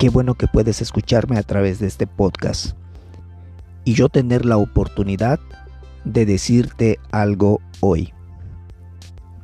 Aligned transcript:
Qué 0.00 0.08
bueno 0.08 0.34
que 0.34 0.46
puedes 0.46 0.80
escucharme 0.80 1.36
a 1.36 1.42
través 1.42 1.78
de 1.78 1.86
este 1.86 2.06
podcast 2.06 2.74
y 3.84 3.92
yo 3.92 4.08
tener 4.08 4.46
la 4.46 4.56
oportunidad 4.56 5.38
de 6.06 6.24
decirte 6.24 6.98
algo 7.10 7.60
hoy. 7.80 8.14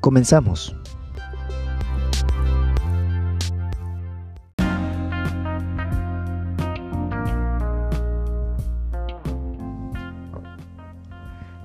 Comenzamos. 0.00 0.74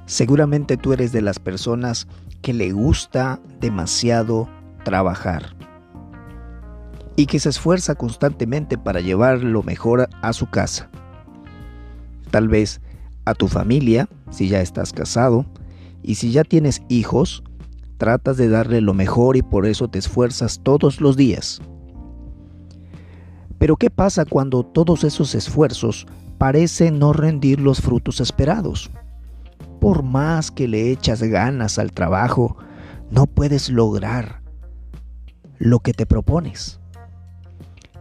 Seguramente 0.06 0.76
tú 0.76 0.92
eres 0.92 1.14
de 1.14 1.22
las 1.22 1.40
personas 1.40 2.10
que 2.42 2.54
le 2.54 2.74
gusta 2.74 3.40
demasiado 3.62 4.50
trabajar 4.84 5.61
y 7.22 7.28
que 7.28 7.40
se 7.40 7.50
esfuerza 7.50 7.94
constantemente 7.94 8.78
para 8.78 9.00
llevar 9.00 9.44
lo 9.44 9.62
mejor 9.62 10.10
a 10.22 10.34
su 10.34 10.50
casa. 10.50 10.90
Tal 12.32 12.48
vez 12.48 12.82
a 13.26 13.36
tu 13.36 13.48
familia, 13.48 14.10
si 14.32 14.48
ya 14.48 14.62
estás 14.62 14.92
casado, 14.92 15.46
y 16.02 16.16
si 16.16 16.32
ya 16.32 16.44
tienes 16.44 16.82
hijos, 16.90 17.44
tratas 17.98 18.38
de 18.38 18.50
darle 18.50 18.82
lo 18.82 18.96
mejor 18.96 19.38
y 19.38 19.44
por 19.44 19.68
eso 19.68 19.88
te 19.88 20.00
esfuerzas 20.00 20.62
todos 20.64 21.00
los 21.00 21.16
días. 21.16 21.62
Pero 23.60 23.76
¿qué 23.76 23.92
pasa 23.92 24.26
cuando 24.26 24.64
todos 24.64 25.04
esos 25.04 25.36
esfuerzos 25.36 26.08
parecen 26.40 26.98
no 26.98 27.14
rendir 27.14 27.60
los 27.60 27.82
frutos 27.82 28.20
esperados? 28.20 28.90
por 29.80 30.04
más 30.04 30.52
que 30.52 30.68
le 30.68 30.92
echas 30.92 31.24
ganas 31.24 31.80
al 31.80 31.92
trabajo, 31.92 32.56
no 33.10 33.26
puedes 33.26 33.70
lograr 33.70 34.44
lo 35.58 35.80
que 35.80 35.92
te 35.92 36.06
propones. 36.06 36.81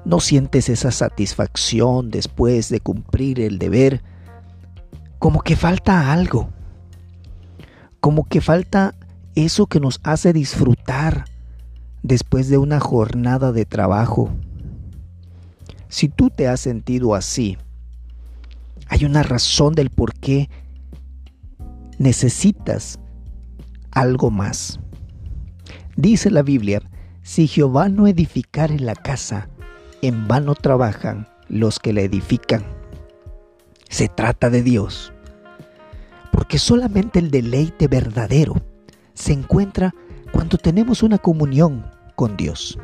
No 0.04 0.20
sientes 0.20 0.68
esa 0.68 0.90
satisfacción 0.90 2.10
después 2.10 2.68
de 2.68 2.80
cumplir 2.80 3.40
el 3.40 3.58
deber, 3.58 4.02
como 5.18 5.42
que 5.42 5.56
falta 5.56 6.12
algo, 6.12 6.50
como 8.00 8.24
que 8.24 8.40
falta 8.40 8.94
eso 9.34 9.66
que 9.66 9.80
nos 9.80 10.00
hace 10.02 10.32
disfrutar 10.32 11.24
después 12.02 12.48
de 12.48 12.58
una 12.58 12.80
jornada 12.80 13.52
de 13.52 13.66
trabajo. 13.66 14.30
Si 15.88 16.08
tú 16.08 16.30
te 16.30 16.48
has 16.48 16.60
sentido 16.60 17.14
así, 17.14 17.58
hay 18.88 19.04
una 19.04 19.22
razón 19.22 19.74
del 19.74 19.90
por 19.90 20.14
qué 20.14 20.48
necesitas 21.98 22.98
algo 23.90 24.30
más. 24.30 24.80
Dice 25.96 26.30
la 26.30 26.42
Biblia, 26.42 26.80
si 27.22 27.46
Jehová 27.46 27.88
no 27.88 28.06
edificare 28.06 28.80
la 28.80 28.94
casa, 28.94 29.48
en 30.02 30.28
vano 30.28 30.54
trabajan 30.54 31.28
los 31.48 31.78
que 31.78 31.92
la 31.92 32.02
edifican. 32.02 32.64
Se 33.88 34.08
trata 34.08 34.50
de 34.50 34.62
Dios. 34.62 35.12
Porque 36.32 36.58
solamente 36.58 37.18
el 37.18 37.30
deleite 37.30 37.88
verdadero 37.88 38.54
se 39.14 39.32
encuentra 39.32 39.94
cuando 40.32 40.58
tenemos 40.58 41.02
una 41.02 41.18
comunión 41.18 41.84
con 42.14 42.36
Dios. 42.36 42.78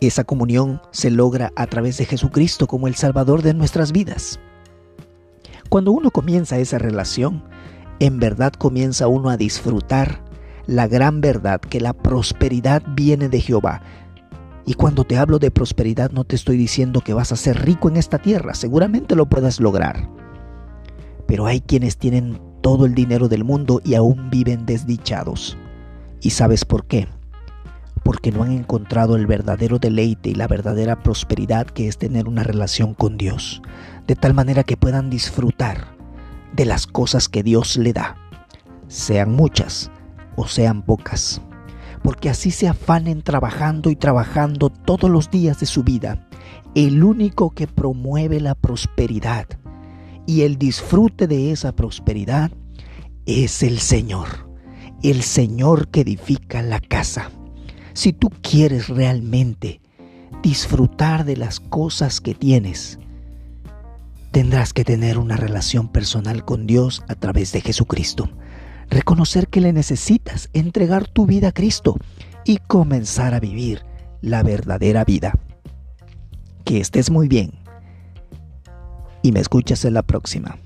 Esa 0.00 0.24
comunión 0.24 0.80
se 0.90 1.10
logra 1.10 1.52
a 1.56 1.66
través 1.66 1.96
de 1.96 2.04
Jesucristo 2.04 2.66
como 2.66 2.86
el 2.86 2.94
Salvador 2.94 3.42
de 3.42 3.54
nuestras 3.54 3.92
vidas. 3.92 4.38
Cuando 5.70 5.90
uno 5.90 6.10
comienza 6.10 6.58
esa 6.58 6.78
relación, 6.78 7.42
en 7.98 8.20
verdad 8.20 8.52
comienza 8.52 9.08
uno 9.08 9.30
a 9.30 9.36
disfrutar 9.36 10.22
la 10.66 10.86
gran 10.86 11.20
verdad 11.20 11.60
que 11.60 11.80
la 11.80 11.94
prosperidad 11.94 12.82
viene 12.88 13.28
de 13.28 13.40
Jehová. 13.40 13.82
Y 14.66 14.74
cuando 14.74 15.04
te 15.04 15.16
hablo 15.16 15.38
de 15.38 15.52
prosperidad 15.52 16.10
no 16.10 16.24
te 16.24 16.34
estoy 16.34 16.56
diciendo 16.56 17.00
que 17.00 17.14
vas 17.14 17.30
a 17.30 17.36
ser 17.36 17.64
rico 17.64 17.88
en 17.88 17.96
esta 17.96 18.18
tierra, 18.18 18.52
seguramente 18.52 19.14
lo 19.14 19.26
puedas 19.26 19.60
lograr. 19.60 20.10
Pero 21.28 21.46
hay 21.46 21.60
quienes 21.60 21.96
tienen 21.96 22.40
todo 22.62 22.84
el 22.84 22.96
dinero 22.96 23.28
del 23.28 23.44
mundo 23.44 23.80
y 23.84 23.94
aún 23.94 24.28
viven 24.28 24.66
desdichados. 24.66 25.56
¿Y 26.20 26.30
sabes 26.30 26.64
por 26.64 26.86
qué? 26.86 27.06
Porque 28.02 28.32
no 28.32 28.42
han 28.42 28.50
encontrado 28.50 29.14
el 29.14 29.28
verdadero 29.28 29.78
deleite 29.78 30.30
y 30.30 30.34
la 30.34 30.48
verdadera 30.48 31.00
prosperidad 31.00 31.66
que 31.66 31.86
es 31.86 31.96
tener 31.96 32.26
una 32.26 32.42
relación 32.42 32.92
con 32.94 33.16
Dios, 33.16 33.62
de 34.08 34.16
tal 34.16 34.34
manera 34.34 34.64
que 34.64 34.76
puedan 34.76 35.10
disfrutar 35.10 35.94
de 36.54 36.64
las 36.64 36.88
cosas 36.88 37.28
que 37.28 37.44
Dios 37.44 37.76
le 37.76 37.92
da, 37.92 38.16
sean 38.88 39.32
muchas 39.32 39.90
o 40.34 40.48
sean 40.48 40.82
pocas, 40.82 41.40
porque 42.06 42.30
así 42.30 42.52
se 42.52 42.68
afanen 42.68 43.20
trabajando 43.20 43.90
y 43.90 43.96
trabajando 43.96 44.70
todos 44.70 45.10
los 45.10 45.28
días 45.28 45.58
de 45.58 45.66
su 45.66 45.82
vida, 45.82 46.24
el 46.76 47.02
único 47.02 47.50
que 47.50 47.66
promueve 47.66 48.38
la 48.38 48.54
prosperidad 48.54 49.48
y 50.24 50.42
el 50.42 50.56
disfrute 50.56 51.26
de 51.26 51.50
esa 51.50 51.72
prosperidad 51.72 52.52
es 53.26 53.64
el 53.64 53.80
Señor, 53.80 54.48
el 55.02 55.24
Señor 55.24 55.88
que 55.88 56.02
edifica 56.02 56.62
la 56.62 56.78
casa. 56.78 57.32
Si 57.92 58.12
tú 58.12 58.30
quieres 58.40 58.86
realmente 58.86 59.80
disfrutar 60.44 61.24
de 61.24 61.36
las 61.36 61.58
cosas 61.58 62.20
que 62.20 62.36
tienes, 62.36 63.00
Tendrás 64.36 64.74
que 64.74 64.84
tener 64.84 65.16
una 65.16 65.38
relación 65.38 65.88
personal 65.88 66.44
con 66.44 66.66
Dios 66.66 67.02
a 67.08 67.14
través 67.14 67.52
de 67.52 67.62
Jesucristo. 67.62 68.28
Reconocer 68.96 69.48
que 69.48 69.60
le 69.60 69.74
necesitas, 69.74 70.48
entregar 70.54 71.06
tu 71.06 71.26
vida 71.26 71.48
a 71.48 71.52
Cristo 71.52 71.98
y 72.46 72.56
comenzar 72.56 73.34
a 73.34 73.40
vivir 73.40 73.82
la 74.22 74.42
verdadera 74.42 75.04
vida. 75.04 75.34
Que 76.64 76.80
estés 76.80 77.10
muy 77.10 77.28
bien 77.28 77.52
y 79.20 79.32
me 79.32 79.40
escuchas 79.40 79.84
en 79.84 79.92
la 79.92 80.02
próxima. 80.02 80.56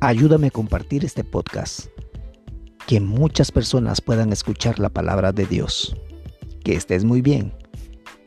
Ayúdame 0.00 0.48
a 0.48 0.50
compartir 0.50 1.06
este 1.06 1.24
podcast 1.24 1.86
que 2.86 3.00
muchas 3.00 3.52
personas 3.52 4.02
puedan 4.02 4.34
escuchar 4.34 4.78
la 4.78 4.90
palabra 4.90 5.32
de 5.32 5.46
Dios. 5.46 5.96
Que 6.62 6.74
estés 6.74 7.04
muy 7.04 7.22
bien 7.22 7.54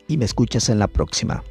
y 0.08 0.16
me 0.16 0.24
escuchas 0.24 0.68
en 0.68 0.78
la 0.78 0.88
próxima. 0.88 1.42